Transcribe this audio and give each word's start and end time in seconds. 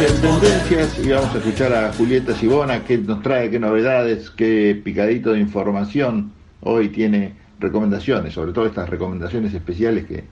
en 0.00 0.20
Tendencias 0.20 0.96
y 1.04 1.08
vamos 1.10 1.34
a 1.34 1.38
escuchar 1.38 1.72
a 1.72 1.92
Julieta 1.92 2.32
Sibona 2.32 2.84
que 2.84 2.98
nos 2.98 3.20
trae 3.20 3.50
qué 3.50 3.58
novedades, 3.58 4.30
qué 4.30 4.80
picadito 4.84 5.32
de 5.32 5.40
información. 5.40 6.30
Hoy 6.60 6.90
tiene 6.90 7.34
recomendaciones, 7.58 8.34
sobre 8.34 8.52
todo 8.52 8.66
estas 8.66 8.88
recomendaciones 8.88 9.52
especiales 9.54 10.06
que 10.06 10.22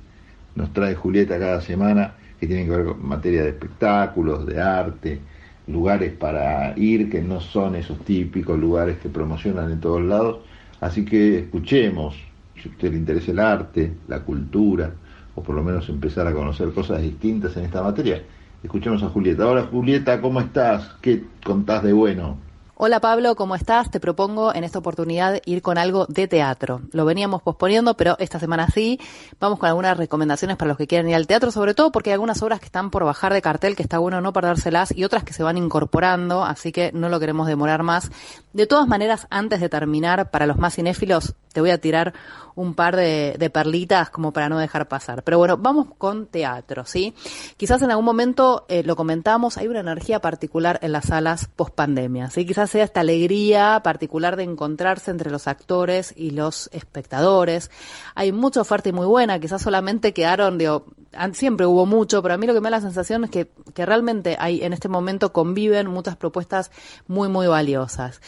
nos 0.55 0.73
trae 0.73 0.95
Julieta 0.95 1.37
cada 1.41 1.61
semana, 1.61 2.15
que 2.39 2.47
tienen 2.47 2.67
que 2.67 2.77
ver 2.77 2.87
con 2.87 3.09
materia 3.09 3.43
de 3.43 3.49
espectáculos, 3.49 4.47
de 4.47 4.61
arte, 4.61 5.19
lugares 5.67 6.13
para 6.13 6.79
ir 6.79 7.11
que 7.11 7.21
no 7.21 7.41
son 7.41 7.75
esos 7.75 7.99
típicos 8.05 8.57
lugares 8.57 8.99
que 8.99 9.09
promocionan 9.09 9.73
en 9.73 9.81
todos 9.81 10.03
lados. 10.03 10.39
Así 10.81 11.05
que 11.05 11.41
escuchemos, 11.41 12.15
si 12.63 12.69
a 12.69 12.73
usted 12.73 12.93
le 12.93 12.99
interesa 12.99 13.33
el 13.33 13.41
arte, 13.41 13.95
la 14.07 14.21
cultura, 14.21 14.93
o 15.35 15.43
por 15.43 15.57
lo 15.57 15.65
menos 15.65 15.89
empezar 15.89 16.29
a 16.29 16.33
conocer 16.33 16.71
cosas 16.71 17.03
distintas 17.03 17.57
en 17.57 17.65
esta 17.65 17.83
materia, 17.83 18.23
escuchemos 18.67 19.03
a 19.03 19.09
Julieta. 19.09 19.47
Hola 19.47 19.63
Julieta, 19.63 20.21
¿cómo 20.21 20.41
estás? 20.41 20.97
¿Qué 21.01 21.25
contás 21.45 21.83
de 21.83 21.93
bueno? 21.93 22.46
Hola 22.79 23.01
Pablo, 23.01 23.37
¿cómo 23.37 23.55
estás? 23.55 23.91
Te 23.91 24.01
propongo 24.01 24.55
en 24.55 24.63
esta 24.63 24.81
oportunidad 24.81 25.41
ir 25.47 25.63
con 25.63 25.79
algo 25.79 26.05
de 26.11 26.29
teatro. 26.29 26.83
Lo 26.93 27.07
veníamos 27.07 27.41
posponiendo, 27.41 27.97
pero 27.97 28.17
esta 28.19 28.39
semana 28.39 28.69
sí. 28.69 29.01
Vamos 29.41 29.59
con 29.59 29.71
algunas 29.71 29.97
recomendaciones 29.97 30.59
para 30.59 30.69
los 30.69 30.77
que 30.77 30.87
quieran 30.87 31.09
ir 31.09 31.15
al 31.15 31.27
teatro, 31.27 31.51
sobre 31.51 31.73
todo 31.73 31.91
porque 31.91 32.11
hay 32.11 32.15
algunas 32.15 32.43
obras 32.43 32.61
que 32.61 32.67
están 32.67 32.91
por 32.91 33.05
bajar 33.05 33.33
de 33.33 33.41
cartel, 33.41 33.77
que 33.77 33.83
está 33.83 33.97
bueno 33.97 34.21
no 34.21 34.35
perdérselas, 34.35 34.95
y 34.95 35.05
otras 35.05 35.25
que 35.25 35.33
se 35.33 35.43
van 35.43 35.57
incorporando, 35.57 36.45
así 36.45 36.71
que 36.71 36.93
no 36.93 37.09
lo 37.09 37.19
queremos 37.19 37.47
demorar 37.47 37.83
más. 37.83 38.11
De 38.53 38.67
todas 38.67 38.87
maneras, 38.87 39.27
antes 39.31 39.63
de 39.63 39.71
terminar, 39.71 40.31
para 40.31 40.45
los 40.45 40.59
más 40.59 40.75
cinéfilos, 40.75 41.35
te 41.55 41.63
voy 41.63 41.71
a 41.71 41.81
tirar 41.81 42.13
un 42.55 42.75
par 42.75 42.97
de, 42.97 43.51
perlitas 43.53 44.11
como 44.11 44.33
para 44.33 44.49
no 44.49 44.59
dejar 44.59 44.89
pasar. 44.89 45.23
Pero 45.23 45.39
bueno, 45.39 45.57
vamos 45.57 45.89
con 45.97 46.27
teatro, 46.27 46.85
¿sí? 46.85 47.15
Quizás 47.57 47.81
en 47.83 47.91
algún 47.91 48.05
momento 48.05 48.67
eh, 48.69 48.83
lo 48.83 48.97
comentamos, 48.97 49.57
hay 49.57 49.69
una 49.69 49.81
energía 49.81 50.21
particular 50.21 50.79
en 50.83 50.93
las 50.93 51.07
salas 51.07 51.49
post 51.55 51.75
pandemia, 51.75 52.29
¿sí? 52.29 52.45
Quizás 52.45 52.66
sea 52.67 52.85
esta 52.85 53.01
alegría 53.01 53.81
particular 53.83 54.37
de 54.37 54.45
encontrarse 54.45 55.11
entre 55.11 55.31
los 55.31 55.47
actores 55.47 56.13
y 56.17 56.31
los 56.31 56.69
espectadores. 56.73 57.71
Hay 58.15 58.33
mucha 58.33 58.61
oferta 58.61 58.89
y 58.89 58.93
muy 58.93 59.07
buena, 59.07 59.39
quizás 59.39 59.63
solamente 59.63 60.13
quedaron, 60.13 60.59
digo, 60.59 60.87
siempre 61.33 61.67
hubo 61.67 61.87
mucho, 61.87 62.23
pero 62.23 62.35
a 62.35 62.39
mí 62.39 62.47
lo 62.47 62.55
que 62.55 62.61
me 62.61 62.71
da 62.71 62.77
la 62.77 62.81
sensación 62.81 63.25
es 63.25 63.31
que, 63.31 63.51
que 63.75 63.87
realmente 63.87 64.37
hay 64.39 64.63
en 64.63 64.73
este 64.73 64.89
momento 64.89 65.33
conviven 65.33 65.89
muchas 65.89 66.17
propuestas 66.17 66.71
muy, 67.07 67.29
muy 67.29 67.47
valiosas. 67.47 68.21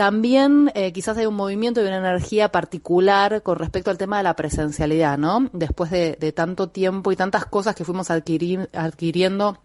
También 0.00 0.72
eh, 0.74 0.92
quizás 0.92 1.18
hay 1.18 1.26
un 1.26 1.34
movimiento 1.34 1.82
y 1.82 1.86
una 1.86 1.98
energía 1.98 2.50
particular 2.50 3.42
con 3.42 3.58
respecto 3.58 3.90
al 3.90 3.98
tema 3.98 4.16
de 4.16 4.22
la 4.22 4.34
presencialidad, 4.34 5.18
¿no? 5.18 5.50
Después 5.52 5.90
de, 5.90 6.16
tanto 6.34 6.70
tiempo 6.70 7.12
y 7.12 7.16
tantas 7.16 7.44
cosas 7.44 7.74
que 7.74 7.84
fuimos 7.84 8.10
adquiriendo 8.10 9.58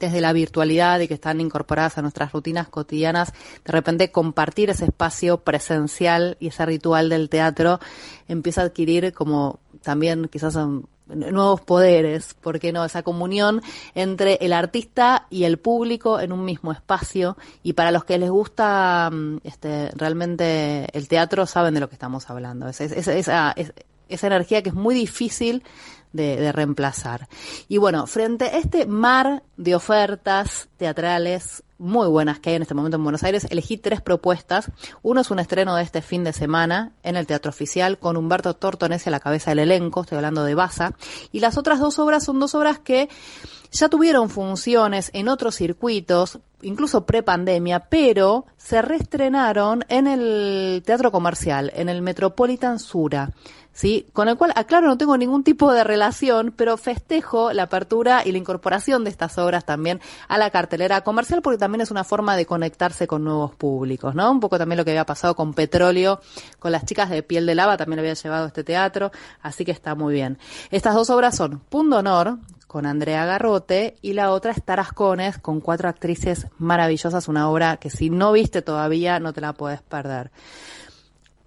desde 0.00 0.20
la 0.20 0.32
virtualidad 0.32 0.98
y 1.00 1.08
que 1.08 1.14
están 1.14 1.40
incorporadas 1.40 1.98
a 1.98 2.02
nuestras 2.02 2.32
rutinas 2.32 2.68
cotidianas, 2.68 3.32
de 3.64 3.72
repente 3.72 4.10
compartir 4.10 4.70
ese 4.70 4.86
espacio 4.86 5.38
presencial 5.38 6.36
y 6.40 6.48
ese 6.48 6.66
ritual 6.66 7.08
del 7.08 7.28
teatro 7.28 7.78
empieza 8.26 8.62
a 8.62 8.64
adquirir 8.64 9.12
como 9.12 9.60
también 9.82 10.28
quizás 10.28 10.56
nuevos 11.06 11.60
poderes, 11.60 12.34
¿por 12.34 12.58
qué 12.58 12.72
no? 12.72 12.84
Esa 12.84 13.02
comunión 13.02 13.62
entre 13.94 14.34
el 14.40 14.52
artista 14.52 15.26
y 15.30 15.44
el 15.44 15.58
público 15.58 16.20
en 16.20 16.32
un 16.32 16.44
mismo 16.44 16.72
espacio. 16.72 17.36
Y 17.62 17.72
para 17.72 17.90
los 17.90 18.04
que 18.04 18.18
les 18.18 18.30
gusta 18.30 19.10
mm, 19.12 19.38
este, 19.44 19.90
realmente 19.96 20.86
el 20.96 21.08
teatro, 21.08 21.46
saben 21.46 21.74
de 21.74 21.80
lo 21.80 21.88
que 21.88 21.94
estamos 21.94 22.28
hablando. 22.30 22.68
esa, 22.68 23.54
esa 24.08 24.26
energía 24.26 24.62
que 24.62 24.70
es 24.70 24.74
muy 24.74 24.94
difícil 24.94 25.62
de, 26.12 26.52
reemplazar. 26.52 27.28
Y 27.68 27.78
bueno, 27.78 28.06
frente 28.06 28.46
a 28.46 28.58
este 28.58 28.86
mar 28.86 29.42
de 29.56 29.74
ofertas 29.74 30.68
teatrales 30.76 31.62
muy 31.80 32.08
buenas 32.08 32.38
que 32.38 32.50
hay 32.50 32.56
en 32.56 32.62
este 32.62 32.74
momento 32.74 32.98
en 32.98 33.02
Buenos 33.02 33.24
Aires, 33.24 33.46
elegí 33.50 33.78
tres 33.78 34.02
propuestas. 34.02 34.70
Uno 35.02 35.22
es 35.22 35.30
un 35.30 35.38
estreno 35.38 35.74
de 35.74 35.82
este 35.82 36.02
fin 36.02 36.22
de 36.22 36.32
semana 36.32 36.92
en 37.02 37.16
el 37.16 37.26
Teatro 37.26 37.48
Oficial 37.48 37.98
con 37.98 38.16
Humberto 38.16 38.54
Tortonese 38.54 39.08
a 39.08 39.12
la 39.12 39.20
cabeza 39.20 39.50
del 39.50 39.60
elenco, 39.60 40.02
estoy 40.02 40.16
hablando 40.16 40.44
de 40.44 40.54
Baza. 40.54 40.92
Y 41.32 41.40
las 41.40 41.56
otras 41.56 41.80
dos 41.80 41.98
obras 41.98 42.22
son 42.22 42.38
dos 42.38 42.54
obras 42.54 42.78
que 42.78 43.08
ya 43.72 43.88
tuvieron 43.88 44.28
funciones 44.28 45.10
en 45.14 45.28
otros 45.28 45.54
circuitos, 45.54 46.38
incluso 46.60 47.06
pre-pandemia, 47.06 47.80
pero 47.88 48.44
se 48.58 48.82
reestrenaron 48.82 49.84
en 49.88 50.06
el 50.06 50.82
Teatro 50.84 51.10
Comercial, 51.10 51.72
en 51.74 51.88
el 51.88 52.02
Metropolitan 52.02 52.78
Sura. 52.78 53.30
¿sí? 53.72 54.06
Con 54.12 54.28
el 54.28 54.36
cual, 54.36 54.52
aclaro, 54.56 54.86
no 54.86 54.98
tengo 54.98 55.16
ningún 55.16 55.44
tipo 55.44 55.72
de 55.72 55.84
relación, 55.84 56.52
pero 56.56 56.76
festejo 56.76 57.52
la 57.52 57.64
apertura 57.64 58.22
y 58.24 58.32
la 58.32 58.38
incorporación 58.38 59.04
de 59.04 59.10
estas 59.10 59.38
obras 59.38 59.64
también 59.64 60.00
a 60.28 60.38
la 60.38 60.50
cartelera 60.50 61.02
comercial, 61.02 61.42
porque 61.42 61.58
también 61.58 61.69
es 61.78 61.90
una 61.90 62.04
forma 62.04 62.36
de 62.36 62.46
conectarse 62.46 63.06
con 63.06 63.22
nuevos 63.22 63.54
públicos, 63.54 64.14
¿no? 64.14 64.30
Un 64.30 64.40
poco 64.40 64.58
también 64.58 64.78
lo 64.78 64.84
que 64.84 64.90
había 64.90 65.06
pasado 65.06 65.36
con 65.36 65.54
Petróleo, 65.54 66.20
con 66.58 66.72
las 66.72 66.84
chicas 66.84 67.10
de 67.10 67.22
Piel 67.22 67.46
de 67.46 67.54
Lava, 67.54 67.76
también 67.76 67.96
lo 67.96 68.00
había 68.00 68.14
llevado 68.14 68.44
a 68.44 68.48
este 68.48 68.64
teatro, 68.64 69.12
así 69.42 69.64
que 69.64 69.70
está 69.70 69.94
muy 69.94 70.14
bien. 70.14 70.38
Estas 70.70 70.94
dos 70.94 71.10
obras 71.10 71.36
son 71.36 71.60
Punto 71.60 71.98
Honor, 71.98 72.38
con 72.66 72.86
Andrea 72.86 73.24
Garrote, 73.24 73.96
y 74.00 74.12
la 74.12 74.32
otra 74.32 74.52
es 74.52 74.62
Tarascones, 74.62 75.38
con 75.38 75.60
cuatro 75.60 75.88
actrices 75.88 76.46
maravillosas, 76.58 77.28
una 77.28 77.48
obra 77.48 77.76
que 77.76 77.90
si 77.90 78.10
no 78.10 78.32
viste 78.32 78.62
todavía 78.62 79.20
no 79.20 79.32
te 79.32 79.40
la 79.40 79.52
puedes 79.52 79.82
perder. 79.82 80.30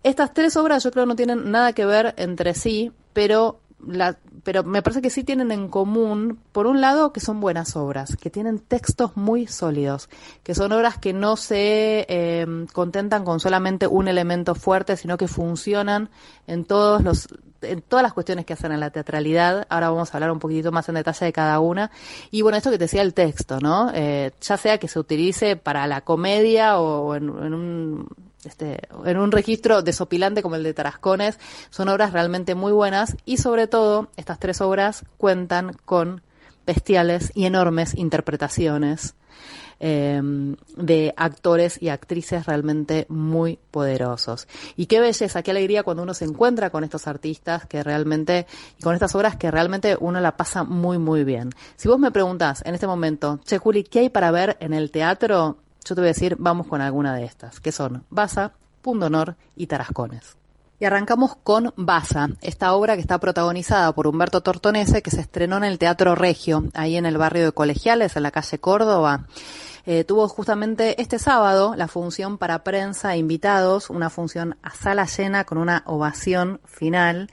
Estas 0.04 0.34
tres 0.34 0.58
obras 0.58 0.84
yo 0.84 0.92
creo 0.92 1.06
no 1.06 1.16
tienen 1.16 1.50
nada 1.50 1.74
que 1.74 1.86
ver 1.86 2.14
entre 2.18 2.54
sí, 2.54 2.92
pero 3.14 3.62
la, 3.88 4.18
pero 4.44 4.64
me 4.64 4.82
parece 4.82 5.02
que 5.02 5.10
sí 5.10 5.24
tienen 5.24 5.52
en 5.52 5.68
común, 5.68 6.40
por 6.52 6.68
un 6.68 6.82
lado, 6.82 7.14
que 7.14 7.20
son 7.20 7.40
buenas 7.40 7.76
obras, 7.76 8.16
que 8.16 8.30
tienen 8.30 8.60
textos 8.60 9.16
muy 9.16 9.48
sólidos, 9.48 10.10
que 10.44 10.56
son 10.56 10.72
obras 10.72 10.98
que 10.98 11.14
no 11.14 11.36
se 11.38 12.06
eh, 12.10 12.46
contentan 12.74 13.24
con 13.24 13.40
solamente 13.40 13.88
un 13.88 14.08
elemento 14.08 14.56
fuerte, 14.56 14.98
sino 14.98 15.18
que 15.18 15.28
funcionan 15.28 16.10
en 16.48 16.66
todos 16.66 17.04
los 17.04 17.28
en 17.63 17.81
todas 17.81 18.03
las 18.03 18.13
cuestiones 18.13 18.46
que 18.46 18.53
hacen 18.53 18.72
en 18.72 18.79
la 18.79 18.90
teatralidad. 18.90 19.66
Ahora 19.69 19.90
vamos 19.90 20.13
a 20.13 20.18
hablar 20.18 20.31
un 20.31 20.40
poquitito 20.40 20.72
más 20.72 20.88
en 20.90 20.96
detalle 20.96 21.25
de 21.25 21.34
cada 21.34 21.59
una. 21.59 21.91
Y 22.31 22.41
bueno, 22.41 22.57
esto 22.57 22.72
que 22.72 22.78
te 22.78 22.85
decía 22.85 23.01
el 23.01 23.13
texto, 23.13 23.59
¿no? 23.59 23.91
Eh, 23.94 24.31
ya 24.41 24.57
sea 24.57 24.78
que 24.78 24.88
se 24.88 25.00
utilice 25.00 25.56
para 25.56 25.88
la 25.88 26.01
comedia 26.01 26.79
o 26.79 27.16
en 27.16 27.29
un 27.29 28.07
este, 28.46 28.79
en 29.06 29.18
un 29.18 29.31
registro 29.31 29.81
desopilante 29.81 30.41
como 30.41 30.56
el 30.56 30.63
de 30.63 30.74
Tarascones. 30.74 31.40
Son 31.69 31.90
obras 31.90 32.13
realmente 32.13 32.56
muy 32.56 32.72
buenas 32.72 33.16
y 33.25 33.38
sobre 33.38 33.68
todo 33.68 34.09
estas 34.18 34.40
tres 34.40 34.62
obras 34.62 35.06
cuentan 35.18 35.74
con 35.85 36.22
bestiales 36.66 37.31
y 37.35 37.45
enormes 37.45 37.95
interpretaciones 37.95 39.16
em, 39.80 40.56
de 40.78 41.14
actores 41.18 41.82
y 41.82 41.90
actrices 41.90 42.46
realmente 42.46 43.06
muy 43.10 43.60
poderosos. 43.72 44.48
Y 44.76 44.86
qué 44.86 45.00
belleza, 45.00 45.44
qué 45.44 45.52
alegría 45.52 45.84
cuando 45.84 46.04
uno 46.04 46.14
se 46.14 46.26
encuentra 46.26 46.70
con 46.70 46.84
estos 46.84 47.08
artistas 47.08 47.66
que 47.66 47.84
realmente, 47.84 48.46
y 48.78 48.84
con 48.84 48.94
estas 48.94 49.16
obras 49.16 49.36
que 49.36 49.52
realmente 49.52 49.98
uno 50.00 50.20
la 50.20 50.38
pasa 50.38 50.64
muy, 50.64 50.98
muy 50.98 51.24
bien. 51.24 51.52
Si 51.76 51.88
vos 51.88 52.00
me 52.00 52.12
preguntás 52.12 52.64
en 52.66 52.76
este 52.76 52.88
momento, 52.88 53.40
Che 53.46 53.58
Juli, 53.58 53.84
¿qué 53.84 54.00
hay 54.00 54.10
para 54.10 54.32
ver 54.32 54.58
en 54.60 54.74
el 54.74 54.92
teatro? 54.92 55.58
Yo 55.86 55.96
te 55.96 56.02
voy 56.02 56.08
a 56.08 56.14
decir, 56.14 56.36
vamos 56.40 56.68
con 56.68 56.82
alguna 56.82 57.16
de 57.16 57.26
estas, 57.26 57.60
que 57.60 57.72
son 57.72 58.04
Baza, 58.10 58.54
Punto 58.82 59.08
Honor 59.08 59.36
y 59.56 59.68
Tarascones. 59.68 60.43
Y 60.80 60.86
arrancamos 60.86 61.36
con 61.36 61.74
Baza, 61.78 62.30
esta 62.42 62.74
obra 62.74 62.96
que 62.96 63.02
está 63.02 63.20
protagonizada 63.20 63.94
por 63.94 64.08
Humberto 64.08 64.42
Tortonese, 64.42 65.02
que 65.02 65.12
se 65.12 65.22
estrenó 65.22 65.58
en 65.58 65.64
el 65.64 65.78
Teatro 65.78 66.16
Regio, 66.16 66.66
ahí 66.74 66.98
en 66.98 67.06
el 67.06 67.18
barrio 67.18 67.46
de 67.46 67.52
Colegiales, 67.52 68.16
en 68.16 68.24
la 68.24 68.32
calle 68.32 68.60
Córdoba. 68.60 69.28
Eh, 69.86 70.06
tuvo 70.06 70.30
justamente 70.30 71.02
este 71.02 71.20
sábado 71.20 71.76
la 71.76 71.90
función 71.90 72.38
para 72.38 72.64
prensa 72.64 73.14
e 73.14 73.18
invitados, 73.18 73.90
una 73.90 74.10
función 74.10 74.58
a 74.64 74.72
sala 74.72 75.06
llena 75.06 75.44
con 75.44 75.58
una 75.58 75.84
ovación 75.86 76.62
final, 76.64 77.30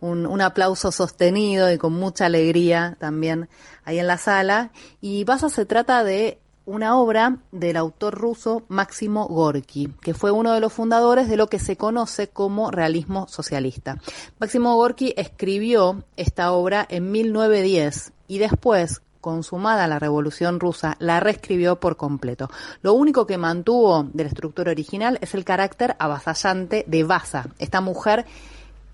un, 0.00 0.26
un, 0.26 0.40
aplauso 0.40 0.90
sostenido 0.90 1.70
y 1.70 1.78
con 1.78 1.92
mucha 1.92 2.26
alegría 2.26 2.96
también 2.98 3.48
ahí 3.84 4.00
en 4.00 4.08
la 4.08 4.18
sala. 4.18 4.72
Y 5.00 5.22
Baza 5.22 5.48
se 5.48 5.64
trata 5.64 6.02
de 6.02 6.41
una 6.64 6.96
obra 6.98 7.38
del 7.50 7.76
autor 7.76 8.14
ruso 8.14 8.64
Máximo 8.68 9.26
Gorky, 9.26 9.88
que 10.00 10.14
fue 10.14 10.30
uno 10.30 10.52
de 10.52 10.60
los 10.60 10.72
fundadores 10.72 11.28
de 11.28 11.36
lo 11.36 11.48
que 11.48 11.58
se 11.58 11.76
conoce 11.76 12.28
como 12.28 12.70
realismo 12.70 13.26
socialista. 13.28 14.00
Máximo 14.38 14.74
Gorky 14.76 15.14
escribió 15.16 16.04
esta 16.16 16.52
obra 16.52 16.86
en 16.88 17.10
1910 17.10 18.12
y 18.28 18.38
después, 18.38 19.02
consumada 19.20 19.86
la 19.86 19.98
Revolución 19.98 20.60
Rusa, 20.60 20.96
la 20.98 21.20
reescribió 21.20 21.80
por 21.80 21.96
completo. 21.96 22.48
Lo 22.80 22.94
único 22.94 23.26
que 23.26 23.38
mantuvo 23.38 24.08
de 24.12 24.24
la 24.24 24.28
estructura 24.28 24.70
original 24.70 25.18
es 25.20 25.34
el 25.34 25.44
carácter 25.44 25.96
avasallante 25.98 26.84
de 26.86 27.04
Baza, 27.04 27.46
esta 27.58 27.80
mujer 27.80 28.24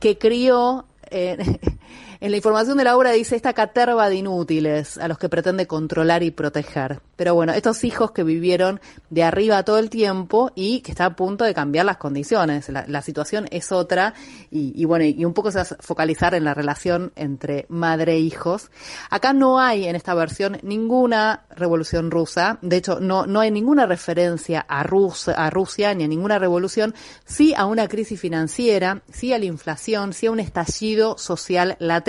que 0.00 0.18
crió 0.18 0.86
eh, 1.10 1.58
En 2.20 2.32
la 2.32 2.38
información 2.38 2.76
de 2.78 2.82
la 2.82 2.96
obra 2.96 3.12
dice 3.12 3.36
esta 3.36 3.52
caterva 3.52 4.08
de 4.08 4.16
inútiles 4.16 4.98
a 4.98 5.06
los 5.06 5.18
que 5.18 5.28
pretende 5.28 5.68
controlar 5.68 6.24
y 6.24 6.32
proteger. 6.32 7.00
Pero 7.14 7.36
bueno, 7.36 7.52
estos 7.52 7.84
hijos 7.84 8.10
que 8.10 8.24
vivieron 8.24 8.80
de 9.08 9.22
arriba 9.22 9.62
todo 9.62 9.78
el 9.78 9.88
tiempo 9.88 10.50
y 10.56 10.80
que 10.80 10.90
está 10.90 11.04
a 11.04 11.14
punto 11.14 11.44
de 11.44 11.54
cambiar 11.54 11.86
las 11.86 11.96
condiciones. 11.96 12.68
La, 12.68 13.02
situación 13.02 13.46
es 13.52 13.70
otra 13.70 14.14
y, 14.50 14.84
bueno, 14.84 15.04
y 15.04 15.24
un 15.24 15.32
poco 15.32 15.52
se 15.52 15.58
va 15.58 15.62
a 15.62 15.76
focalizar 15.80 16.34
en 16.34 16.42
la 16.42 16.54
relación 16.54 17.12
entre 17.14 17.66
madre 17.68 18.14
e 18.14 18.18
hijos. 18.18 18.72
Acá 19.10 19.32
no 19.32 19.60
hay 19.60 19.86
en 19.86 19.94
esta 19.94 20.14
versión 20.14 20.58
ninguna 20.62 21.44
revolución 21.54 22.10
rusa. 22.10 22.58
De 22.62 22.78
hecho, 22.78 22.98
no, 22.98 23.26
no 23.26 23.38
hay 23.38 23.52
ninguna 23.52 23.86
referencia 23.86 24.66
a, 24.68 24.82
Rus 24.82 25.28
a 25.28 25.50
Rusia 25.50 25.94
ni 25.94 26.02
a 26.02 26.08
ninguna 26.08 26.40
revolución. 26.40 26.96
Sí 27.24 27.54
a 27.56 27.66
una 27.66 27.86
crisis 27.86 28.20
financiera, 28.20 29.02
sí 29.12 29.32
a 29.32 29.38
la 29.38 29.44
inflación, 29.44 30.12
sí 30.12 30.26
a 30.26 30.32
un 30.32 30.40
estallido 30.40 31.16
social 31.16 31.76
latente. 31.78 32.07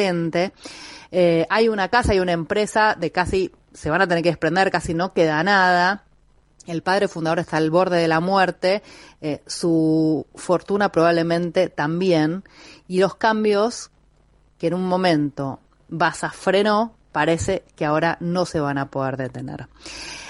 Eh, 1.11 1.45
hay 1.49 1.69
una 1.69 1.89
casa, 1.89 2.11
hay 2.11 2.19
una 2.19 2.31
empresa 2.31 2.95
de 2.99 3.11
casi, 3.11 3.51
se 3.73 3.89
van 3.89 4.01
a 4.01 4.07
tener 4.07 4.23
que 4.23 4.29
desprender, 4.29 4.71
casi 4.71 4.93
no 4.93 5.13
queda 5.13 5.43
nada. 5.43 6.05
El 6.67 6.83
padre 6.83 7.07
fundador 7.07 7.39
está 7.39 7.57
al 7.57 7.71
borde 7.71 7.97
de 7.97 8.07
la 8.07 8.19
muerte, 8.19 8.83
eh, 9.21 9.41
su 9.47 10.27
fortuna 10.35 10.89
probablemente 10.91 11.69
también, 11.69 12.43
y 12.87 12.99
los 12.99 13.15
cambios 13.15 13.89
que 14.59 14.67
en 14.67 14.75
un 14.75 14.87
momento 14.87 15.59
Baza 15.87 16.29
frenó, 16.29 16.93
parece 17.11 17.63
que 17.75 17.85
ahora 17.85 18.17
no 18.19 18.45
se 18.45 18.59
van 18.59 18.77
a 18.77 18.91
poder 18.91 19.17
detener. 19.17 19.67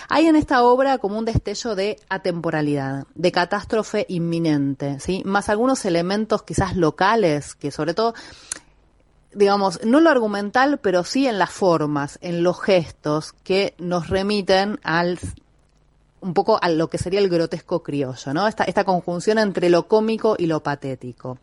Hay 0.08 0.26
en 0.26 0.36
esta 0.36 0.64
obra 0.64 0.98
como 0.98 1.20
un 1.20 1.26
destello 1.26 1.76
de 1.76 2.00
atemporalidad, 2.10 3.06
de 3.14 3.32
catástrofe 3.32 4.06
inminente, 4.10 5.00
¿sí? 5.00 5.22
Más 5.24 5.50
algunos 5.50 5.86
elementos 5.86 6.42
quizás 6.42 6.76
locales 6.76 7.54
que 7.54 7.70
sobre 7.70 7.94
todo 7.94 8.16
digamos, 9.34 9.80
no 9.84 10.00
lo 10.00 10.10
argumental, 10.10 10.80
pero 10.80 11.04
sí 11.04 11.28
en 11.28 11.40
las 11.40 11.52
formas, 11.52 12.18
en 12.22 12.44
los 12.44 12.62
gestos 12.62 13.34
que 13.44 13.76
nos 13.78 14.10
remiten 14.10 14.80
al 14.84 15.20
un 16.22 16.34
poco 16.34 16.60
a 16.62 16.70
lo 16.70 16.90
que 16.90 16.98
sería 16.98 17.20
el 17.20 17.30
grotesco 17.30 17.82
criollo, 17.82 18.34
¿no? 18.34 18.48
Esta, 18.48 18.66
esta 18.66 18.84
conjunción 18.84 19.38
entre 19.40 19.70
lo 19.70 19.88
cómico 19.88 20.36
y 20.38 20.48
lo 20.48 20.62
patético. 20.62 21.38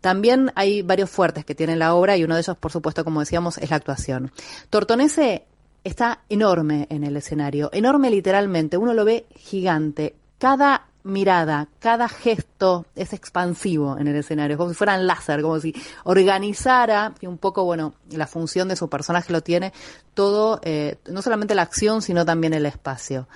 También 0.00 0.50
hay 0.54 0.82
varios 0.82 1.10
fuertes 1.10 1.44
que 1.44 1.54
tiene 1.54 1.76
la 1.76 1.94
obra 1.94 2.16
y 2.16 2.24
uno 2.24 2.34
de 2.34 2.40
ellos, 2.40 2.56
por 2.56 2.72
supuesto, 2.72 3.04
como 3.04 3.20
decíamos, 3.20 3.58
es 3.58 3.70
la 3.70 3.76
actuación. 3.76 4.32
Tortonese 4.70 5.44
está 5.84 6.22
enorme 6.28 6.86
en 6.90 7.04
el 7.04 7.16
escenario, 7.16 7.70
enorme 7.72 8.10
literalmente, 8.10 8.76
uno 8.76 8.94
lo 8.94 9.04
ve 9.04 9.26
gigante. 9.36 10.16
Cada 10.38 10.86
mirada, 11.06 11.68
cada 11.78 12.08
gesto 12.08 12.84
es 12.94 13.12
expansivo 13.12 13.96
en 13.98 14.08
el 14.08 14.16
escenario, 14.16 14.58
como 14.58 14.70
si 14.70 14.76
fueran 14.76 15.06
láser, 15.06 15.40
como 15.40 15.58
si 15.60 15.74
organizara, 16.04 17.14
y 17.20 17.26
un 17.26 17.38
poco, 17.38 17.64
bueno, 17.64 17.94
la 18.10 18.26
función 18.26 18.68
de 18.68 18.76
su 18.76 18.88
personaje 18.88 19.32
lo 19.32 19.40
tiene, 19.40 19.72
todo, 20.14 20.60
eh, 20.62 20.96
no 21.08 21.22
solamente 21.22 21.54
la 21.54 21.62
acción, 21.62 22.02
sino 22.02 22.24
también 22.24 22.52
el 22.54 22.66
espacio. 22.66 23.28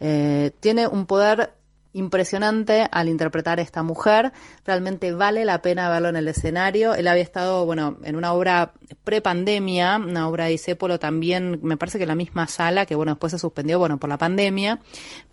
Eh, 0.00 0.52
tiene 0.60 0.86
un 0.86 1.04
poder 1.06 1.52
impresionante 1.92 2.86
al 2.90 3.08
interpretar 3.08 3.58
a 3.58 3.62
esta 3.62 3.82
mujer. 3.82 4.32
Realmente 4.64 5.12
vale 5.12 5.44
la 5.44 5.62
pena 5.62 5.88
verlo 5.88 6.08
en 6.08 6.16
el 6.16 6.28
escenario. 6.28 6.94
Él 6.94 7.08
había 7.08 7.22
estado, 7.22 7.66
bueno, 7.66 7.98
en 8.04 8.16
una 8.16 8.32
obra 8.32 8.72
pre-pandemia, 9.04 9.96
una 9.96 10.28
obra 10.28 10.46
de 10.46 10.54
Isépolo 10.54 10.98
también, 10.98 11.58
me 11.62 11.76
parece 11.76 11.98
que 11.98 12.06
la 12.06 12.14
misma 12.14 12.46
sala, 12.46 12.86
que 12.86 12.94
bueno, 12.94 13.12
después 13.12 13.32
se 13.32 13.38
suspendió, 13.38 13.78
bueno, 13.78 13.98
por 13.98 14.08
la 14.08 14.18
pandemia. 14.18 14.80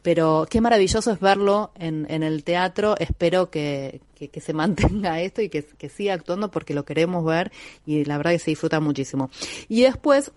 Pero 0.01 0.47
qué 0.49 0.61
maravilloso 0.61 1.11
es 1.11 1.19
verlo 1.19 1.71
en, 1.75 2.07
en 2.09 2.23
el 2.23 2.43
teatro. 2.43 2.95
Espero 2.97 3.49
que, 3.49 4.01
que, 4.15 4.41
se 4.41 4.53
mantenga 4.53 5.21
esto 5.21 5.41
y 5.41 5.49
que, 5.49 5.63
que 5.63 5.89
siga 5.89 6.13
actuando 6.13 6.49
porque 6.49 6.73
lo 6.73 6.85
queremos 6.85 7.23
ver 7.23 7.51
y 7.85 8.05
la 8.05 8.17
verdad 8.17 8.31
que 8.31 8.39
se 8.39 8.51
disfruta 8.51 8.79
muchísimo. 8.79 9.29
Y 9.67 9.83
después, 9.83 10.31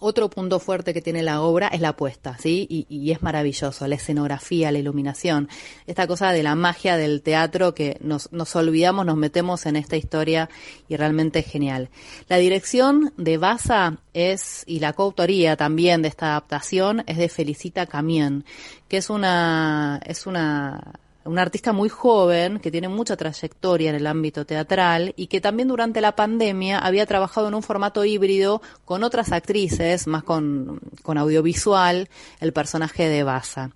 otro 0.00 0.28
punto 0.30 0.58
fuerte 0.58 0.92
que 0.92 1.02
tiene 1.02 1.22
la 1.22 1.42
obra 1.42 1.68
es 1.68 1.80
la 1.80 1.94
puesta, 1.94 2.36
¿sí? 2.38 2.66
Y, 2.68 3.10
es 3.10 3.22
maravilloso, 3.22 3.86
la 3.86 3.94
escenografía, 3.94 4.72
la 4.72 4.78
iluminación, 4.78 5.48
esta 5.86 6.06
cosa 6.06 6.32
de 6.32 6.42
la 6.42 6.54
magia 6.54 6.96
del 6.96 7.22
teatro 7.22 7.74
que 7.74 7.98
nos, 8.00 8.32
nos 8.32 8.56
olvidamos, 8.56 9.06
nos 9.06 9.16
metemos 9.16 9.66
en 9.66 9.76
esta 9.76 9.96
historia 9.96 10.48
y 10.88 10.96
realmente 10.96 11.40
es 11.40 11.46
genial. 11.46 11.90
La 12.28 12.38
dirección 12.38 13.12
de 13.16 13.36
Baza 13.36 13.98
es, 14.14 14.64
y 14.66 14.80
la 14.80 14.94
coautoría 14.94 15.56
también 15.56 16.02
de 16.02 16.08
esta 16.08 16.30
adaptación, 16.30 17.04
es 17.06 17.18
de 17.18 17.28
Felicita 17.28 17.86
Camien, 17.86 18.44
que 18.88 18.96
es 18.96 19.10
una, 19.10 20.00
es 20.04 20.26
una 20.26 21.00
una 21.24 21.42
artista 21.42 21.72
muy 21.72 21.88
joven 21.88 22.60
que 22.60 22.70
tiene 22.70 22.88
mucha 22.88 23.16
trayectoria 23.16 23.90
en 23.90 23.96
el 23.96 24.06
ámbito 24.06 24.46
teatral 24.46 25.12
y 25.16 25.26
que 25.26 25.40
también 25.40 25.68
durante 25.68 26.00
la 26.00 26.16
pandemia 26.16 26.78
había 26.78 27.06
trabajado 27.06 27.48
en 27.48 27.54
un 27.54 27.62
formato 27.62 28.04
híbrido 28.04 28.62
con 28.84 29.04
otras 29.04 29.32
actrices, 29.32 30.06
más 30.06 30.22
con, 30.22 30.80
audiovisual, 31.04 32.08
el 32.40 32.52
personaje 32.52 33.08
de 33.08 33.22
Baza. 33.22 33.70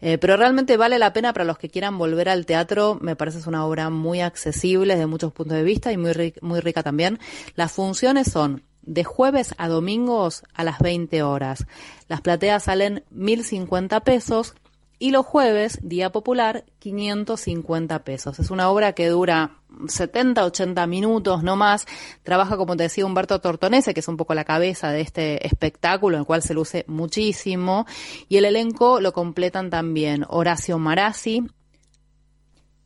Eh, 0.00 0.18
pero 0.18 0.36
realmente 0.36 0.76
vale 0.76 0.98
la 0.98 1.12
pena 1.12 1.32
para 1.32 1.44
los 1.44 1.58
que 1.58 1.68
quieran 1.68 1.98
volver 1.98 2.28
al 2.28 2.46
teatro, 2.46 2.98
me 3.00 3.16
parece 3.16 3.38
es 3.38 3.46
una 3.46 3.66
obra 3.66 3.90
muy 3.90 4.20
accesible 4.20 4.94
desde 4.94 5.06
muchos 5.06 5.32
puntos 5.32 5.56
de 5.56 5.64
vista 5.64 5.92
y 5.92 5.96
muy, 5.96 6.34
muy 6.40 6.60
rica 6.60 6.82
también. 6.82 7.18
Las 7.54 7.72
funciones 7.72 8.30
son 8.30 8.62
de 8.82 9.04
jueves 9.04 9.54
a 9.58 9.68
domingos 9.68 10.44
a 10.54 10.64
las 10.64 10.78
20 10.78 11.22
horas. 11.22 11.66
Las 12.08 12.20
plateas 12.20 12.64
salen 12.64 13.04
1.050 13.14 14.02
pesos 14.02 14.54
y 14.98 15.10
los 15.10 15.26
jueves, 15.26 15.78
Día 15.82 16.10
Popular, 16.10 16.64
550 16.78 18.04
pesos. 18.04 18.38
Es 18.38 18.50
una 18.50 18.70
obra 18.70 18.92
que 18.92 19.08
dura 19.08 19.58
70, 19.88 20.44
80 20.44 20.86
minutos, 20.86 21.42
no 21.42 21.56
más. 21.56 21.86
Trabaja, 22.22 22.56
como 22.56 22.76
te 22.76 22.84
decía, 22.84 23.04
Humberto 23.04 23.40
Tortonese, 23.40 23.92
que 23.92 24.00
es 24.00 24.08
un 24.08 24.16
poco 24.16 24.34
la 24.34 24.44
cabeza 24.44 24.90
de 24.90 25.02
este 25.02 25.46
espectáculo, 25.46 26.16
en 26.16 26.20
el 26.20 26.26
cual 26.26 26.42
se 26.42 26.54
luce 26.54 26.84
muchísimo. 26.88 27.86
Y 28.28 28.38
el 28.38 28.46
elenco 28.46 29.00
lo 29.00 29.12
completan 29.12 29.68
también 29.68 30.24
Horacio 30.28 30.78
Marazzi, 30.78 31.46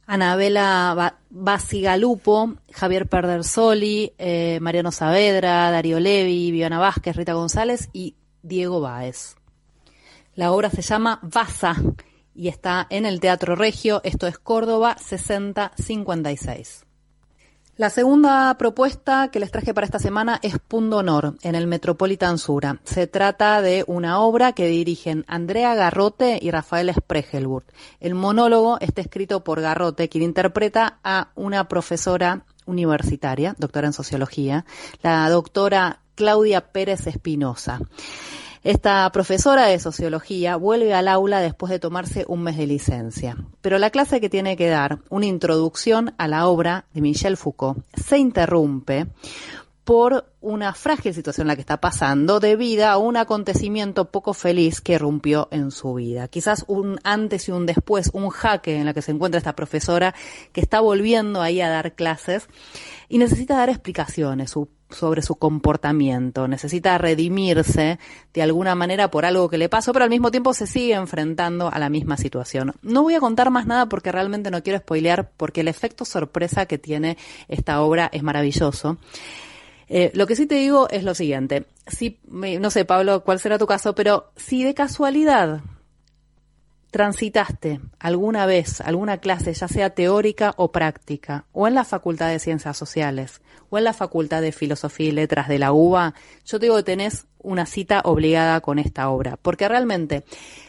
Anabela 0.06 1.16
Basigalupo, 1.30 2.56
Javier 2.72 3.08
Perdersoli, 3.08 4.14
eh, 4.18 4.58
Mariano 4.60 4.90
Saavedra, 4.90 5.70
Darío 5.70 6.00
Levi, 6.00 6.50
Viviana 6.50 6.80
Vázquez, 6.80 7.14
Rita 7.14 7.34
González 7.34 7.88
y 7.92 8.16
Diego 8.42 8.80
Báez. 8.80 9.36
La 10.34 10.52
obra 10.52 10.70
se 10.70 10.82
llama 10.82 11.18
Baza 11.22 11.74
y 12.34 12.48
está 12.48 12.86
en 12.88 13.04
el 13.04 13.18
Teatro 13.20 13.56
Regio, 13.56 14.00
esto 14.04 14.26
es 14.26 14.38
Córdoba 14.38 14.96
6056. 14.98 16.86
La 17.76 17.88
segunda 17.90 18.54
propuesta 18.58 19.30
que 19.32 19.40
les 19.40 19.50
traje 19.50 19.72
para 19.72 19.86
esta 19.86 19.98
semana 19.98 20.38
es 20.42 20.58
Punto 20.58 20.98
Honor, 20.98 21.36
en 21.42 21.54
el 21.54 21.66
Metropolitan 21.66 22.36
Sura. 22.36 22.78
Se 22.84 23.06
trata 23.06 23.62
de 23.62 23.84
una 23.86 24.20
obra 24.20 24.52
que 24.52 24.66
dirigen 24.66 25.24
Andrea 25.26 25.74
Garrote 25.74 26.38
y 26.40 26.50
Rafael 26.50 26.92
Spregelburg. 26.94 27.64
El 27.98 28.14
monólogo 28.14 28.78
está 28.80 29.00
escrito 29.00 29.42
por 29.42 29.62
Garrote, 29.62 30.10
quien 30.10 30.24
interpreta 30.24 30.98
a 31.02 31.30
una 31.34 31.68
profesora 31.68 32.44
universitaria, 32.66 33.56
doctora 33.58 33.86
en 33.86 33.94
sociología, 33.94 34.66
la 35.02 35.28
doctora 35.30 36.00
Claudia 36.14 36.72
Pérez 36.72 37.06
Espinosa. 37.06 37.80
Esta 38.62 39.10
profesora 39.10 39.66
de 39.66 39.78
sociología 39.78 40.56
vuelve 40.56 40.92
al 40.92 41.08
aula 41.08 41.40
después 41.40 41.70
de 41.70 41.78
tomarse 41.78 42.26
un 42.28 42.42
mes 42.42 42.58
de 42.58 42.66
licencia, 42.66 43.36
pero 43.62 43.78
la 43.78 43.88
clase 43.88 44.20
que 44.20 44.28
tiene 44.28 44.54
que 44.54 44.68
dar, 44.68 44.98
una 45.08 45.24
introducción 45.24 46.14
a 46.18 46.28
la 46.28 46.46
obra 46.46 46.84
de 46.92 47.00
Michel 47.00 47.38
Foucault, 47.38 47.82
se 47.94 48.18
interrumpe 48.18 49.06
por 49.84 50.30
una 50.42 50.74
frágil 50.74 51.14
situación 51.14 51.46
en 51.46 51.48
la 51.48 51.54
que 51.54 51.62
está 51.62 51.80
pasando 51.80 52.38
debido 52.38 52.86
a 52.86 52.98
un 52.98 53.16
acontecimiento 53.16 54.10
poco 54.10 54.34
feliz 54.34 54.82
que 54.82 54.98
rompió 54.98 55.48
en 55.50 55.70
su 55.70 55.94
vida. 55.94 56.28
Quizás 56.28 56.64
un 56.68 57.00
antes 57.02 57.48
y 57.48 57.52
un 57.52 57.64
después, 57.64 58.10
un 58.12 58.28
jaque 58.28 58.76
en 58.76 58.84
la 58.84 58.92
que 58.92 59.02
se 59.02 59.10
encuentra 59.10 59.38
esta 59.38 59.56
profesora 59.56 60.14
que 60.52 60.60
está 60.60 60.80
volviendo 60.80 61.40
ahí 61.40 61.62
a 61.62 61.70
dar 61.70 61.94
clases 61.94 62.46
y 63.08 63.16
necesita 63.16 63.56
dar 63.56 63.70
explicaciones 63.70 64.54
sobre 64.90 65.22
su 65.22 65.36
comportamiento, 65.36 66.48
necesita 66.48 66.98
redimirse 66.98 67.98
de 68.32 68.42
alguna 68.42 68.74
manera 68.74 69.10
por 69.10 69.24
algo 69.24 69.48
que 69.48 69.58
le 69.58 69.68
pasó, 69.68 69.92
pero 69.92 70.04
al 70.04 70.10
mismo 70.10 70.30
tiempo 70.30 70.54
se 70.54 70.66
sigue 70.66 70.94
enfrentando 70.94 71.72
a 71.72 71.78
la 71.78 71.88
misma 71.88 72.16
situación. 72.16 72.72
No 72.82 73.02
voy 73.02 73.14
a 73.14 73.20
contar 73.20 73.50
más 73.50 73.66
nada 73.66 73.86
porque 73.86 74.12
realmente 74.12 74.50
no 74.50 74.62
quiero 74.62 74.78
spoilear 74.78 75.30
porque 75.36 75.62
el 75.62 75.68
efecto 75.68 76.04
sorpresa 76.04 76.66
que 76.66 76.78
tiene 76.78 77.16
esta 77.48 77.80
obra 77.80 78.08
es 78.12 78.22
maravilloso. 78.22 78.98
Eh, 79.88 80.12
lo 80.14 80.26
que 80.26 80.36
sí 80.36 80.46
te 80.46 80.54
digo 80.54 80.88
es 80.88 81.02
lo 81.02 81.14
siguiente. 81.14 81.66
Si, 81.86 82.20
no 82.28 82.70
sé, 82.70 82.84
Pablo, 82.84 83.24
cuál 83.24 83.40
será 83.40 83.58
tu 83.58 83.66
caso, 83.66 83.94
pero 83.94 84.30
si 84.36 84.62
de 84.62 84.72
casualidad 84.72 85.62
transitaste 86.90 87.80
alguna 87.98 88.46
vez 88.46 88.80
alguna 88.80 89.18
clase, 89.18 89.52
ya 89.52 89.68
sea 89.68 89.90
teórica 89.90 90.54
o 90.56 90.72
práctica, 90.72 91.44
o 91.52 91.66
en 91.66 91.74
la 91.74 91.84
Facultad 91.84 92.28
de 92.28 92.38
Ciencias 92.38 92.76
Sociales, 92.76 93.40
o 93.70 93.78
en 93.78 93.84
la 93.84 93.92
Facultad 93.92 94.42
de 94.42 94.52
Filosofía 94.52 95.08
y 95.08 95.12
Letras 95.12 95.48
de 95.48 95.58
la 95.58 95.72
UBA, 95.72 96.14
yo 96.44 96.58
te 96.58 96.66
digo 96.66 96.76
que 96.76 96.82
tenés 96.82 97.26
una 97.42 97.66
cita 97.66 98.02
obligada 98.04 98.60
con 98.60 98.78
esta 98.78 99.08
obra, 99.08 99.38
porque 99.40 99.68
realmente 99.68 100.24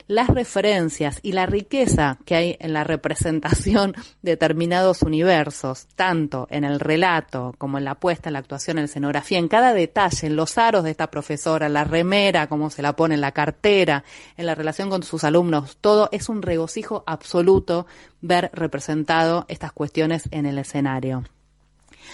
las 0.08 0.28
referencias 0.30 1.20
y 1.22 1.34
la 1.34 1.46
riqueza 1.46 2.18
que 2.26 2.36
hay 2.36 2.58
en 2.60 2.74
la 2.74 2.84
representación 2.84 3.94
de 4.22 4.32
determinados 4.32 5.02
universos, 5.02 5.88
tanto 5.96 6.48
en 6.50 6.64
el 6.64 6.80
relato 6.80 7.54
como 7.58 7.78
en 7.78 7.86
la 7.86 7.96
puesta, 7.96 8.30
en 8.30 8.34
la 8.34 8.40
actuación, 8.40 8.78
en 8.78 8.84
la 8.84 8.86
escenografía, 8.86 9.40
en 9.40 9.48
cada 9.48 9.74
detalle, 9.74 10.28
en 10.28 10.36
los 10.36 10.58
aros 10.58 10.84
de 10.84 10.92
esta 10.92 11.12
profesora, 11.12 11.70
la 11.70 11.84
remera, 11.84 12.48
cómo 12.48 12.70
se 12.70 12.82
la 12.82 12.96
pone 12.96 13.16
en 13.16 13.22
la 13.22 13.32
cartera, 13.32 14.04
en 14.38 14.46
la 14.46 14.56
relación 14.56 14.90
con 14.90 15.04
sus 15.04 15.24
alumnos, 15.24 15.78
todo 15.82 16.10
es 16.12 16.30
un 16.30 16.42
regocijo 16.42 17.04
absoluto 17.06 17.86
ver 18.22 18.52
representado 18.54 19.46
estas 19.48 19.72
cuestiones 19.72 20.30
en 20.32 20.46
el 20.46 20.58
escenario. 20.58 21.24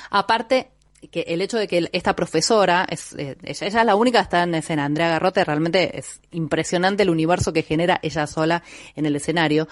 Aparte, 0.09 0.71
que 1.11 1.21
el 1.27 1.41
hecho 1.41 1.57
de 1.57 1.67
que 1.67 1.89
esta 1.91 2.15
profesora, 2.15 2.85
es, 2.89 3.13
eh, 3.13 3.37
ella, 3.43 3.67
es 3.67 3.73
la 3.73 3.95
única 3.95 4.19
que 4.19 4.23
está 4.23 4.43
en 4.43 4.55
escena, 4.55 4.85
Andrea 4.85 5.09
Garrote, 5.09 5.43
realmente 5.43 5.97
es 5.97 6.21
impresionante 6.31 7.03
el 7.03 7.09
universo 7.09 7.53
que 7.53 7.61
genera 7.61 7.99
ella 8.01 8.25
sola 8.27 8.63
en 8.95 9.05
el 9.05 9.15
escenario. 9.15 9.67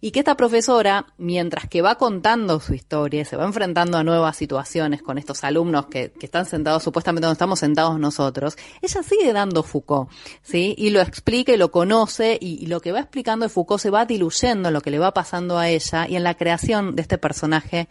Y 0.00 0.12
que 0.12 0.20
esta 0.20 0.36
profesora, 0.36 1.06
mientras 1.18 1.68
que 1.68 1.82
va 1.82 1.96
contando 1.96 2.60
su 2.60 2.72
historia, 2.72 3.24
se 3.24 3.36
va 3.36 3.44
enfrentando 3.44 3.98
a 3.98 4.04
nuevas 4.04 4.36
situaciones 4.36 5.02
con 5.02 5.18
estos 5.18 5.42
alumnos 5.42 5.86
que, 5.86 6.12
que 6.12 6.26
están 6.26 6.46
sentados 6.46 6.84
supuestamente 6.84 7.26
donde 7.26 7.32
estamos 7.32 7.58
sentados 7.58 7.98
nosotros, 7.98 8.56
ella 8.80 9.02
sigue 9.02 9.32
dando 9.32 9.64
Foucault, 9.64 10.08
¿sí? 10.42 10.76
Y 10.78 10.90
lo 10.90 11.00
explica 11.00 11.52
y 11.52 11.56
lo 11.56 11.72
conoce 11.72 12.38
y, 12.40 12.62
y 12.62 12.66
lo 12.66 12.80
que 12.80 12.92
va 12.92 13.00
explicando 13.00 13.44
de 13.44 13.50
Foucault 13.50 13.82
se 13.82 13.90
va 13.90 14.06
diluyendo 14.06 14.68
en 14.68 14.74
lo 14.74 14.80
que 14.82 14.92
le 14.92 15.00
va 15.00 15.12
pasando 15.12 15.58
a 15.58 15.68
ella 15.68 16.06
y 16.08 16.14
en 16.14 16.22
la 16.22 16.36
creación 16.36 16.94
de 16.94 17.02
este 17.02 17.18
personaje 17.18 17.88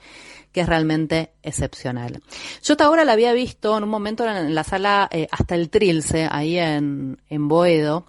que 0.57 0.61
es 0.61 0.67
realmente 0.67 1.33
excepcional. 1.43 2.19
Yo 2.63 2.73
hasta 2.73 2.85
ahora 2.85 3.05
la 3.05 3.11
había 3.11 3.31
visto 3.31 3.77
en 3.77 3.83
un 3.83 3.89
momento 3.91 4.27
en 4.27 4.55
la 4.55 4.63
sala 4.63 5.07
eh, 5.11 5.27
hasta 5.29 5.53
el 5.53 5.69
Trilce, 5.69 6.27
ahí 6.31 6.57
en, 6.57 7.21
en 7.29 7.47
Boedo, 7.47 8.07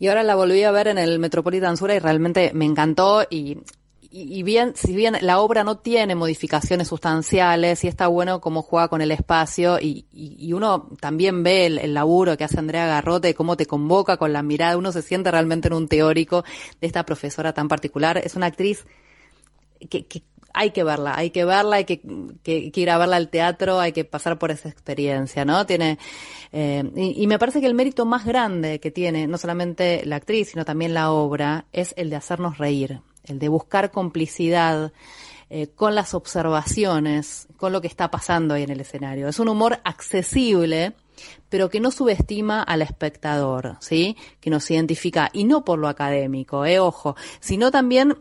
y 0.00 0.08
ahora 0.08 0.24
la 0.24 0.34
volví 0.34 0.64
a 0.64 0.72
ver 0.72 0.88
en 0.88 0.98
el 0.98 1.20
Metropolitan 1.20 1.76
Sur 1.76 1.92
y 1.92 2.00
realmente 2.00 2.50
me 2.52 2.64
encantó 2.64 3.24
y, 3.30 3.58
y, 4.10 4.42
bien, 4.42 4.72
si 4.74 4.92
bien 4.96 5.16
la 5.20 5.38
obra 5.38 5.62
no 5.62 5.78
tiene 5.78 6.16
modificaciones 6.16 6.88
sustanciales 6.88 7.84
y 7.84 7.86
está 7.86 8.08
bueno 8.08 8.40
cómo 8.40 8.62
juega 8.62 8.88
con 8.88 9.00
el 9.00 9.12
espacio 9.12 9.78
y, 9.80 10.06
y, 10.10 10.52
uno 10.52 10.88
también 11.00 11.44
ve 11.44 11.66
el, 11.66 11.78
el, 11.78 11.94
laburo 11.94 12.36
que 12.36 12.42
hace 12.42 12.58
Andrea 12.58 12.88
Garrote, 12.88 13.36
cómo 13.36 13.56
te 13.56 13.66
convoca 13.66 14.16
con 14.16 14.32
la 14.32 14.42
mirada, 14.42 14.76
uno 14.76 14.90
se 14.90 15.02
siente 15.02 15.30
realmente 15.30 15.68
en 15.68 15.74
un 15.74 15.86
teórico 15.86 16.42
de 16.80 16.88
esta 16.88 17.06
profesora 17.06 17.52
tan 17.52 17.68
particular. 17.68 18.18
Es 18.18 18.34
una 18.34 18.46
actriz 18.46 18.84
que, 19.88 20.06
que 20.06 20.22
hay 20.54 20.70
que 20.70 20.84
verla, 20.84 21.14
hay 21.16 21.30
que 21.30 21.44
verla, 21.44 21.76
hay 21.76 21.84
que, 21.84 22.00
que, 22.42 22.72
ir 22.74 22.90
a 22.90 22.96
verla 22.96 23.16
al 23.16 23.28
teatro, 23.28 23.80
hay 23.80 23.92
que 23.92 24.04
pasar 24.04 24.38
por 24.38 24.50
esa 24.50 24.68
experiencia, 24.68 25.44
¿no? 25.44 25.66
Tiene, 25.66 25.98
eh, 26.52 26.84
y, 26.96 27.22
y, 27.22 27.26
me 27.26 27.38
parece 27.38 27.60
que 27.60 27.66
el 27.66 27.74
mérito 27.74 28.06
más 28.06 28.24
grande 28.24 28.80
que 28.80 28.90
tiene, 28.90 29.26
no 29.26 29.36
solamente 29.36 30.06
la 30.06 30.16
actriz, 30.16 30.50
sino 30.50 30.64
también 30.64 30.94
la 30.94 31.10
obra, 31.10 31.66
es 31.72 31.92
el 31.96 32.08
de 32.08 32.16
hacernos 32.16 32.58
reír, 32.58 33.00
el 33.24 33.38
de 33.38 33.48
buscar 33.48 33.90
complicidad 33.90 34.92
eh, 35.50 35.68
con 35.68 35.94
las 35.94 36.14
observaciones, 36.14 37.48
con 37.58 37.72
lo 37.72 37.80
que 37.82 37.86
está 37.86 38.10
pasando 38.10 38.54
ahí 38.54 38.62
en 38.62 38.70
el 38.70 38.80
escenario. 38.80 39.28
Es 39.28 39.38
un 39.38 39.48
humor 39.48 39.78
accesible, 39.84 40.94
pero 41.48 41.68
que 41.68 41.80
no 41.80 41.90
subestima 41.90 42.62
al 42.62 42.80
espectador, 42.80 43.76
¿sí? 43.80 44.16
Que 44.40 44.50
nos 44.50 44.70
identifica, 44.70 45.30
y 45.32 45.44
no 45.44 45.64
por 45.64 45.78
lo 45.78 45.88
académico, 45.88 46.64
eh, 46.64 46.80
ojo, 46.80 47.14
sino 47.40 47.70
también 47.70 48.16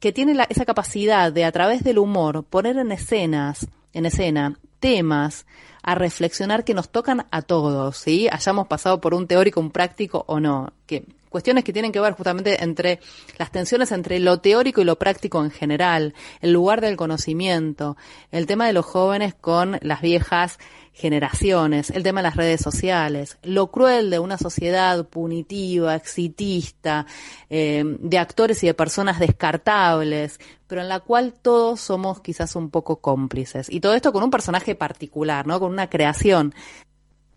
que 0.00 0.12
tiene 0.12 0.34
la, 0.34 0.44
esa 0.44 0.64
capacidad 0.64 1.32
de 1.32 1.44
a 1.44 1.52
través 1.52 1.82
del 1.84 1.98
humor 1.98 2.44
poner 2.44 2.76
en 2.76 2.92
escenas, 2.92 3.66
en 3.92 4.06
escena, 4.06 4.58
temas 4.80 5.46
a 5.82 5.94
reflexionar 5.94 6.64
que 6.64 6.74
nos 6.74 6.90
tocan 6.90 7.26
a 7.30 7.42
todos, 7.42 7.96
¿sí? 7.96 8.28
Hayamos 8.30 8.66
pasado 8.66 9.00
por 9.00 9.14
un 9.14 9.26
teórico, 9.26 9.60
un 9.60 9.70
práctico 9.70 10.24
o 10.26 10.40
no, 10.40 10.72
que 10.86 11.04
cuestiones 11.30 11.64
que 11.64 11.72
tienen 11.72 11.92
que 11.92 12.00
ver 12.00 12.14
justamente 12.14 12.62
entre 12.64 12.98
las 13.38 13.50
tensiones 13.50 13.92
entre 13.92 14.18
lo 14.18 14.38
teórico 14.38 14.80
y 14.80 14.84
lo 14.84 14.96
práctico 14.96 15.44
en 15.44 15.50
general, 15.50 16.14
el 16.40 16.52
lugar 16.52 16.80
del 16.80 16.96
conocimiento, 16.96 17.96
el 18.32 18.46
tema 18.46 18.66
de 18.66 18.72
los 18.72 18.86
jóvenes 18.86 19.34
con 19.34 19.78
las 19.82 20.00
viejas 20.00 20.58
generaciones, 20.96 21.90
el 21.90 22.02
tema 22.02 22.20
de 22.20 22.28
las 22.28 22.36
redes 22.36 22.62
sociales, 22.62 23.36
lo 23.42 23.70
cruel 23.70 24.08
de 24.08 24.18
una 24.18 24.38
sociedad 24.38 25.06
punitiva, 25.06 25.94
exitista, 25.94 27.04
eh, 27.50 27.84
de 28.00 28.18
actores 28.18 28.64
y 28.64 28.66
de 28.66 28.72
personas 28.72 29.18
descartables, 29.18 30.40
pero 30.66 30.80
en 30.80 30.88
la 30.88 31.00
cual 31.00 31.34
todos 31.34 31.82
somos 31.82 32.22
quizás 32.22 32.56
un 32.56 32.70
poco 32.70 33.02
cómplices. 33.02 33.68
Y 33.70 33.80
todo 33.80 33.94
esto 33.94 34.10
con 34.10 34.24
un 34.24 34.30
personaje 34.30 34.74
particular, 34.74 35.46
¿no? 35.46 35.60
Con 35.60 35.70
una 35.70 35.90
creación 35.90 36.54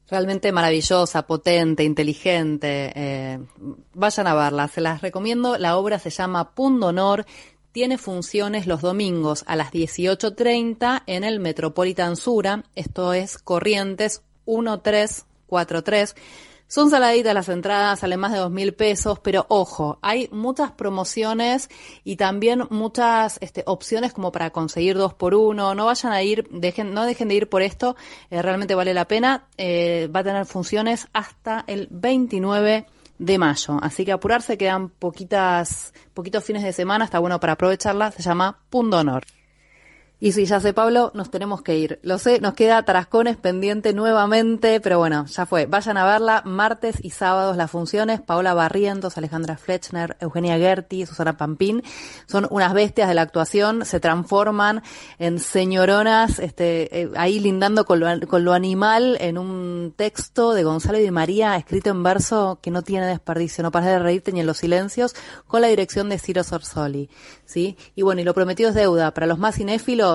realmente 0.09 0.51
maravillosa, 0.53 1.27
potente, 1.27 1.83
inteligente. 1.83 2.93
Eh, 2.95 3.39
vayan 3.93 4.27
a 4.27 4.33
verla, 4.33 4.69
se 4.69 4.79
las 4.79 5.01
recomiendo. 5.01 5.57
La 5.57 5.77
obra 5.77 5.99
se 5.99 6.09
llama 6.09 6.51
Punto 6.55 6.87
Honor 6.87 7.25
tiene 7.71 7.97
funciones 7.97 8.67
los 8.67 8.81
domingos 8.81 9.43
a 9.47 9.55
las 9.55 9.71
18.30 9.71 11.03
en 11.05 11.23
el 11.23 11.39
Metropolitan 11.39 12.15
Sura, 12.15 12.63
esto 12.75 13.13
es 13.13 13.37
Corrientes 13.37 14.23
1343. 14.45 16.15
Son 16.69 16.91
saladitas 16.91 17.33
las 17.33 17.49
entradas, 17.49 17.99
salen 17.99 18.19
más 18.19 18.31
de 18.31 18.37
dos 18.37 18.51
mil 18.51 18.75
pesos, 18.75 19.17
pero 19.19 19.47
ojo, 19.49 19.97
hay 20.03 20.29
muchas 20.31 20.71
promociones 20.71 21.67
y 22.03 22.15
también 22.15 22.67
muchas 22.69 23.39
este, 23.41 23.63
opciones 23.65 24.13
como 24.13 24.31
para 24.31 24.51
conseguir 24.51 24.95
dos 24.95 25.15
por 25.15 25.33
uno. 25.33 25.73
No 25.73 25.87
vayan 25.87 26.11
a 26.11 26.21
ir, 26.21 26.47
dejen, 26.51 26.93
no 26.93 27.05
dejen 27.05 27.29
de 27.29 27.33
ir 27.33 27.49
por 27.49 27.63
esto, 27.63 27.95
eh, 28.29 28.43
realmente 28.43 28.75
vale 28.75 28.93
la 28.93 29.07
pena. 29.07 29.47
Eh, 29.57 30.11
va 30.15 30.19
a 30.19 30.23
tener 30.23 30.45
funciones 30.45 31.07
hasta 31.11 31.63
el 31.65 31.87
29 31.89 32.69
de 32.71 32.85
mayo. 33.19 33.77
Así 33.81 34.05
que 34.05 34.11
apurarse, 34.11 34.57
quedan 34.57 34.89
poquitas, 34.89 35.93
poquitos 36.13 36.43
fines 36.43 36.63
de 36.63 36.73
semana, 36.73 37.05
está 37.05 37.19
bueno 37.19 37.39
para 37.39 37.53
aprovecharla, 37.53 38.11
se 38.11 38.23
llama 38.23 38.59
Punto 38.69 38.97
Honor. 38.97 39.23
Y 40.21 40.33
si 40.33 40.45
ya 40.45 40.59
sé, 40.59 40.73
Pablo, 40.73 41.11
nos 41.13 41.31
tenemos 41.31 41.61
que 41.61 41.77
ir. 41.77 41.99
Lo 42.03 42.17
sé, 42.17 42.41
nos 42.41 42.53
queda 42.53 42.83
Tarascones 42.83 43.37
pendiente 43.37 43.93
nuevamente, 43.93 44.81
pero 44.81 44.99
bueno, 44.99 45.25
ya 45.27 45.45
fue. 45.45 45.65
Vayan 45.65 45.95
a 45.95 46.05
verla 46.05 46.41
martes 46.43 46.97
y 47.01 47.11
sábados 47.11 47.55
las 47.55 47.71
funciones. 47.71 48.19
Paola 48.19 48.53
Barrientos, 48.53 49.17
Alejandra 49.17 49.55
Flechner, 49.55 50.17
Eugenia 50.19 50.57
Gerti, 50.57 51.05
Susana 51.05 51.37
Pampín. 51.37 51.83
Son 52.27 52.47
unas 52.49 52.73
bestias 52.73 53.07
de 53.07 53.13
la 53.13 53.21
actuación, 53.21 53.85
se 53.85 54.01
transforman 54.01 54.83
en 55.19 55.39
señoronas, 55.39 56.39
este, 56.39 57.01
eh, 57.01 57.09
ahí 57.15 57.39
lindando 57.39 57.85
con 57.85 58.01
lo, 58.01 58.27
con 58.27 58.43
lo 58.43 58.51
animal 58.51 59.15
en 59.21 59.37
un 59.37 59.93
texto 59.95 60.53
de 60.53 60.63
Gonzalo 60.63 60.99
y 60.99 61.03
de 61.03 61.11
María, 61.11 61.55
escrito 61.55 61.91
en 61.91 62.03
verso 62.03 62.59
que 62.61 62.71
no 62.71 62.81
tiene 62.81 63.07
desperdicio, 63.07 63.63
no 63.63 63.71
para 63.71 63.85
de 63.85 63.99
reírte 63.99 64.33
ni 64.33 64.41
en 64.41 64.47
los 64.47 64.57
silencios, 64.57 65.15
con 65.47 65.61
la 65.61 65.67
dirección 65.67 66.09
de 66.09 66.19
Ciro 66.19 66.43
Sorsoli. 66.43 67.09
¿sí? 67.49 67.77
Y 67.95 68.03
bueno, 68.03 68.21
y 68.21 68.23
lo 68.23 68.33
prometido 68.33 68.69
es 68.69 68.75
deuda. 68.75 69.11
Para 69.13 69.25
los 69.25 69.39
más 69.39 69.55
cinéfilos, 69.55 70.08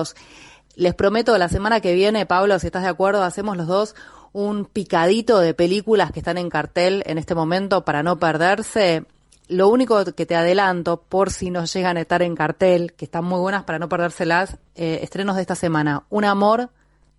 les 0.75 0.93
prometo 0.93 1.37
la 1.37 1.49
semana 1.49 1.79
que 1.79 1.93
viene, 1.93 2.25
Pablo, 2.25 2.59
si 2.59 2.67
estás 2.67 2.83
de 2.83 2.89
acuerdo, 2.89 3.23
hacemos 3.23 3.55
los 3.55 3.67
dos 3.67 3.95
un 4.33 4.65
picadito 4.65 5.39
de 5.39 5.53
películas 5.53 6.11
que 6.11 6.19
están 6.19 6.37
en 6.37 6.49
cartel 6.49 7.03
en 7.05 7.17
este 7.17 7.35
momento 7.35 7.85
para 7.85 8.03
no 8.03 8.19
perderse. 8.19 9.05
Lo 9.47 9.69
único 9.69 10.03
que 10.03 10.25
te 10.25 10.35
adelanto, 10.35 10.97
por 10.97 11.31
si 11.31 11.51
no 11.51 11.63
llegan 11.63 11.95
a 11.95 12.01
estar 12.01 12.21
en 12.21 12.35
cartel, 12.35 12.91
que 12.93 13.05
están 13.05 13.23
muy 13.23 13.39
buenas 13.39 13.63
para 13.63 13.79
no 13.79 13.87
perdérselas, 13.87 14.57
eh, 14.75 14.99
estrenos 15.03 15.37
de 15.37 15.41
esta 15.41 15.55
semana. 15.55 16.03
Un 16.09 16.25
amor 16.25 16.69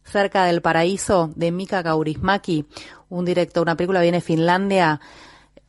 cerca 0.05 0.45
del 0.45 0.61
paraíso 0.61 1.31
de 1.37 1.53
Mika 1.53 1.83
Kaurismaki, 1.83 2.67
un 3.09 3.25
director, 3.25 3.63
una 3.63 3.77
película 3.77 4.03
viene 4.03 4.19
de 4.19 4.23
Finlandia 4.23 5.01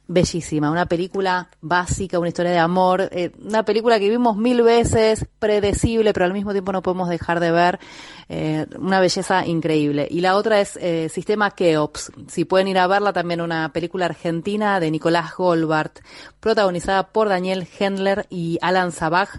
bellísima, 0.08 0.72
una 0.72 0.86
película 0.86 1.50
básica, 1.62 2.20
una 2.20 2.30
historia 2.30 2.52
de 2.52 2.60
amor, 2.60 3.10
eh, 3.12 3.32
una 3.44 3.64
película 3.64 4.00
que 4.00 4.10
vimos 4.10 4.38
mil 4.38 4.62
veces, 4.62 5.26
predecible, 5.40 6.14
pero 6.14 6.26
al 6.26 6.34
mismo 6.34 6.52
tiempo 6.52 6.72
no 6.72 6.82
podemos 6.82 7.10
dejar 7.10 7.40
de 7.40 7.52
ver, 7.52 7.80
eh, 8.30 8.66
una 8.80 9.00
belleza 9.00 9.46
increíble. 9.46 10.08
Y 10.10 10.22
la 10.22 10.36
otra 10.36 10.62
es 10.62 10.78
eh, 10.78 11.10
Sistema 11.10 11.52
Keops, 11.52 12.12
si 12.28 12.46
pueden 12.46 12.68
ir 12.68 12.78
a 12.78 12.88
verla 12.88 13.14
también 13.14 13.42
una 13.42 13.72
película 13.74 14.06
argentina 14.06 14.80
de 14.80 14.92
Nicolás 14.92 15.36
Goldbart, 15.36 16.00
protagonizada 16.40 17.08
por 17.08 17.30
Daniel 17.30 17.68
Hendler 17.80 18.26
y 18.30 18.58
Alan 18.62 18.92
Sabaj 18.92 19.30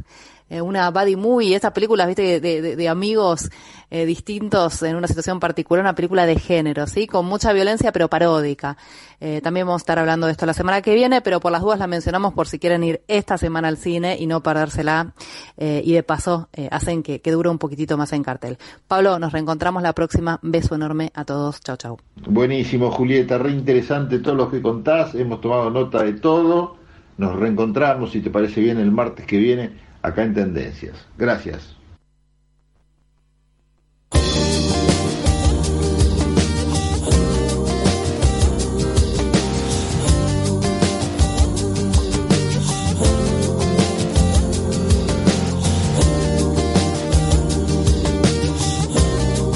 eh, 0.50 0.62
una 0.62 0.90
buddy 0.90 1.16
movie, 1.16 1.54
estas 1.54 1.72
películas, 1.72 2.06
viste, 2.06 2.40
de, 2.40 2.76
de, 2.76 2.88
amigos 2.88 3.50
eh, 3.90 4.06
distintos 4.06 4.82
en 4.82 4.96
una 4.96 5.06
situación 5.06 5.40
particular, 5.40 5.82
una 5.82 5.94
película 5.94 6.24
de 6.24 6.38
género, 6.38 6.86
¿sí? 6.86 7.06
Con 7.06 7.26
mucha 7.26 7.52
violencia, 7.52 7.92
pero 7.92 8.08
paródica. 8.08 8.78
Eh, 9.20 9.40
también 9.42 9.66
vamos 9.66 9.82
a 9.82 9.84
estar 9.84 9.98
hablando 9.98 10.26
de 10.26 10.32
esto 10.32 10.46
la 10.46 10.54
semana 10.54 10.80
que 10.80 10.94
viene, 10.94 11.20
pero 11.20 11.40
por 11.40 11.52
las 11.52 11.60
dudas 11.60 11.78
la 11.78 11.86
mencionamos 11.86 12.32
por 12.32 12.48
si 12.48 12.58
quieren 12.58 12.82
ir 12.82 13.02
esta 13.08 13.36
semana 13.36 13.68
al 13.68 13.76
cine 13.76 14.16
y 14.18 14.26
no 14.26 14.42
perdérsela. 14.42 15.12
y 15.58 15.92
de 15.92 16.02
paso, 16.02 16.48
hacen 16.70 17.02
que, 17.02 17.20
que 17.20 17.32
dure 17.32 17.50
un 17.50 17.58
poquitito 17.58 17.96
más 17.98 18.12
en 18.12 18.22
cartel. 18.22 18.58
Pablo, 18.86 19.18
nos 19.18 19.32
reencontramos 19.32 19.82
la 19.82 19.92
próxima. 19.92 20.38
Beso 20.42 20.74
enorme 20.76 21.10
a 21.14 21.24
todos. 21.24 21.60
Chau, 21.60 21.76
chau. 21.76 21.98
Buenísimo, 22.26 22.90
Julieta. 22.90 23.38
Re 23.38 23.50
interesante 23.50 24.20
todo 24.20 24.34
lo 24.34 24.50
que 24.50 24.62
contás. 24.62 25.14
Hemos 25.14 25.40
tomado 25.40 25.68
nota 25.70 26.02
de 26.04 26.14
todo. 26.14 26.76
Nos 27.18 27.34
reencontramos, 27.34 28.12
si 28.12 28.20
te 28.20 28.30
parece 28.30 28.60
bien, 28.60 28.78
el 28.78 28.92
martes 28.92 29.26
que 29.26 29.38
viene 29.38 29.87
acá 30.02 30.22
en 30.24 30.34
Tendencias. 30.34 31.08
Gracias. 31.16 31.77